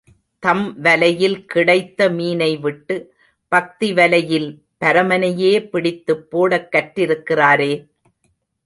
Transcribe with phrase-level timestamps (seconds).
[0.39, 3.13] தம் வலையில் கிடைத்த மீனை விட்டு,
[3.47, 4.61] பக்தி வலையில்
[4.79, 7.85] பரமனையே பிடித்துப் போடக் கற்றிருக்கிறாரே.